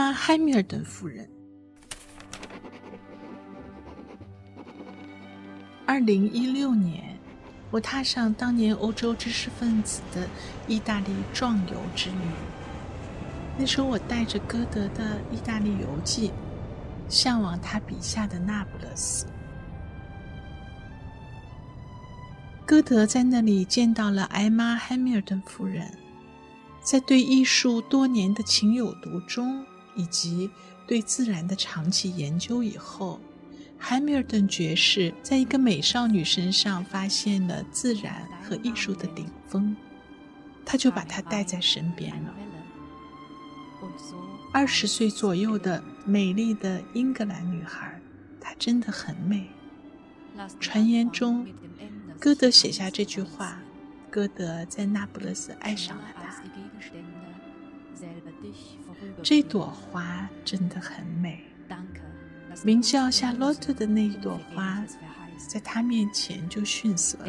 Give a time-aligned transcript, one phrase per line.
[0.00, 1.28] 艾玛·汉密尔顿夫人。
[5.84, 7.18] 二零一六年，
[7.70, 10.26] 我踏上当年欧洲知识分子的
[10.66, 12.16] 意大利壮游之旅。
[13.58, 16.28] 那时候，我带着歌德的《意大利游记》，
[17.10, 19.26] 向往他笔下的那不勒斯。
[22.64, 25.92] 歌德在那里见到了艾玛·汉密尔顿夫人，
[26.80, 29.62] 在对艺术多年的情有独钟
[29.94, 30.50] 以及
[30.86, 33.20] 对自然的长期研究以后，
[33.78, 39.76] 汉密尔顿爵士在一个美少女身上发现了自然和艺术的顶峰，
[40.64, 42.34] 他就把她带在身边了。
[44.52, 48.00] 二十岁左右的美丽的英格兰女孩，
[48.40, 49.48] 她真的很美。
[50.58, 51.46] 传言中。
[52.18, 53.58] 歌德写下这句话
[54.10, 56.44] ：“歌德在那不勒斯爱上了她。”
[59.22, 61.44] 这朵花真的很美，
[62.64, 64.82] 名叫夏洛特的那一朵花，
[65.48, 67.24] 在他面前就逊色了。